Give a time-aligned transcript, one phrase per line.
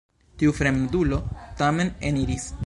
[0.43, 1.19] Tiu fremdulo
[1.61, 2.51] tamen eniris.